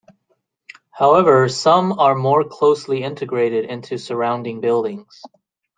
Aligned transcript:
However 0.89 1.47
some 1.47 1.91
are 1.99 2.15
more 2.15 2.43
closely 2.43 3.03
integrated 3.03 3.65
into 3.65 3.99
surrounding 3.99 4.59
buildings. 4.59 5.21